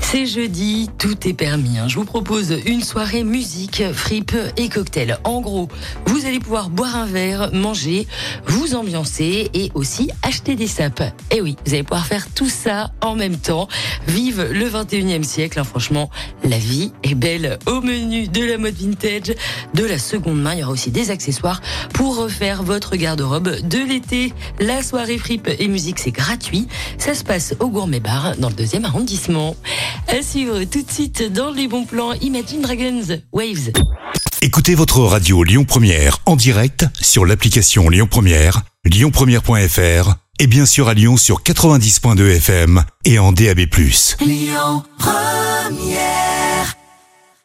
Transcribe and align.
C'est 0.00 0.26
jeudi, 0.26 0.90
tout 0.98 1.26
est 1.26 1.32
permis. 1.32 1.78
hein. 1.78 1.88
Je 1.88 1.94
vous 1.96 2.04
propose 2.04 2.54
une 2.66 2.82
soirée 2.82 3.24
musique, 3.24 3.82
fripe 3.94 4.36
et 4.58 4.68
cocktail. 4.68 5.16
En 5.24 5.40
gros, 5.40 5.68
vous 6.04 6.26
allez 6.26 6.38
pouvoir 6.38 6.68
boire 6.68 6.96
un 6.96 7.06
verre, 7.06 7.50
manger, 7.54 8.06
vous 8.46 8.74
ambiancer 8.74 9.50
et 9.54 9.70
aussi 9.74 10.10
acheter 10.22 10.54
des 10.54 10.66
sapes. 10.66 11.02
Et 11.30 11.40
oui, 11.40 11.56
vous 11.64 11.72
allez 11.72 11.82
pouvoir 11.82 12.04
faire 12.06 12.26
tout 12.34 12.50
ça 12.50 12.90
en 13.00 13.14
même 13.16 13.38
temps. 13.38 13.68
Vive 14.06 14.46
le 14.52 14.68
21e 14.68 15.22
siècle. 15.22 15.58
hein. 15.58 15.64
Franchement, 15.64 16.10
la 16.44 16.58
vie 16.58 16.92
est 17.04 17.14
belle. 17.14 17.58
Au 17.66 17.80
menu 17.80 18.28
de 18.28 18.44
la 18.44 18.58
mode 18.58 18.74
vintage, 18.74 19.34
de 19.72 19.84
la 19.84 19.98
seconde 19.98 20.42
main, 20.42 20.52
il 20.52 20.60
y 20.60 20.62
aura 20.62 20.72
aussi 20.72 20.90
des 20.90 21.10
accessoires 21.10 21.62
pour 21.94 22.16
refaire 22.18 22.62
votre 22.62 22.96
garde-robe 22.96 23.60
de 23.66 23.78
l'été. 23.78 24.34
La 24.60 24.82
soirée 24.82 25.16
fripe 25.16 25.48
et 25.58 25.68
musique, 25.68 25.98
c'est 26.00 26.10
gratuit. 26.10 26.68
Ça 26.98 27.14
se 27.14 27.24
passe 27.24 27.54
au 27.60 27.68
Gourmet 27.68 28.00
Bar 28.00 28.36
dans 28.36 28.50
le 28.50 28.54
deuxième 28.54 28.84
arrondissement. 28.84 29.56
À 30.08 30.22
suivre 30.22 30.64
tout 30.64 30.82
de 30.82 30.90
suite 30.90 31.32
dans 31.32 31.50
les 31.50 31.68
bons 31.68 31.84
plans 31.84 32.12
Imagine 32.20 32.62
Dragons 32.62 33.20
Waves. 33.32 33.72
Écoutez 34.40 34.74
votre 34.74 35.00
radio 35.00 35.44
Lyon 35.44 35.64
Première 35.64 36.18
en 36.26 36.36
direct 36.36 36.86
sur 37.00 37.24
l'application 37.24 37.88
Lyon 37.88 38.08
Première, 38.10 38.62
lyonpremière.fr 38.84 40.14
et 40.38 40.46
bien 40.46 40.66
sûr 40.66 40.88
à 40.88 40.94
Lyon 40.94 41.16
sur 41.16 41.42
90.2 41.42 42.36
FM 42.36 42.82
et 43.04 43.18
en 43.18 43.32
DAB+. 43.32 43.60
Lyon 44.20 44.82
Première 44.98 46.41